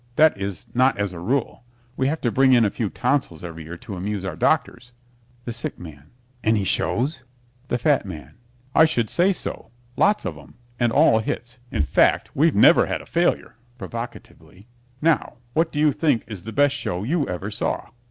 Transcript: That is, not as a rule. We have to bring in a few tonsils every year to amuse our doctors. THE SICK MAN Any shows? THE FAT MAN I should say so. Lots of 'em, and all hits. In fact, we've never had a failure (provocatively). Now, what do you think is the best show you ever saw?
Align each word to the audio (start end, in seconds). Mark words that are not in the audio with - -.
That 0.15 0.35
is, 0.35 0.65
not 0.73 0.97
as 0.97 1.13
a 1.13 1.19
rule. 1.19 1.63
We 1.95 2.07
have 2.07 2.19
to 2.21 2.31
bring 2.31 2.53
in 2.53 2.65
a 2.65 2.71
few 2.71 2.89
tonsils 2.89 3.43
every 3.43 3.65
year 3.65 3.77
to 3.77 3.95
amuse 3.95 4.25
our 4.25 4.35
doctors. 4.35 4.93
THE 5.45 5.53
SICK 5.53 5.77
MAN 5.77 6.09
Any 6.43 6.63
shows? 6.63 7.21
THE 7.67 7.77
FAT 7.77 8.03
MAN 8.07 8.33
I 8.73 8.85
should 8.85 9.11
say 9.11 9.31
so. 9.31 9.69
Lots 9.95 10.25
of 10.25 10.39
'em, 10.39 10.55
and 10.79 10.91
all 10.91 11.19
hits. 11.19 11.59
In 11.69 11.83
fact, 11.83 12.31
we've 12.35 12.55
never 12.55 12.87
had 12.87 13.03
a 13.03 13.05
failure 13.05 13.57
(provocatively). 13.77 14.65
Now, 15.03 15.35
what 15.53 15.71
do 15.71 15.77
you 15.79 15.91
think 15.91 16.23
is 16.25 16.45
the 16.45 16.51
best 16.51 16.73
show 16.73 17.03
you 17.03 17.27
ever 17.29 17.51
saw? 17.51 17.89